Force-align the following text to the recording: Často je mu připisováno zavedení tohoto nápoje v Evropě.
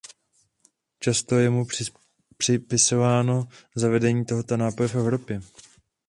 Často 0.99 1.35
je 1.35 1.49
mu 1.49 1.65
připisováno 2.37 3.47
zavedení 3.75 4.25
tohoto 4.25 4.57
nápoje 4.57 4.89
v 4.89 4.95
Evropě. 4.95 5.41